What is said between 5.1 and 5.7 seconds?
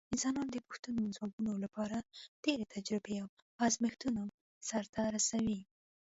رسوي.